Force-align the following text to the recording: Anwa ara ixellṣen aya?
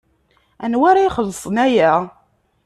Anwa 0.63 0.85
ara 0.89 1.07
ixellṣen 1.09 1.55
aya? 1.65 1.91